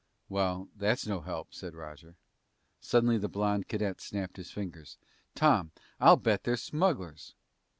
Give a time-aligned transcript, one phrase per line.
[0.29, 2.15] "Well, that's no help," said Roger.
[2.79, 4.97] Suddenly the blond cadet snapped his fingers.
[5.35, 7.35] "Tom, I'll bet they're smugglers!"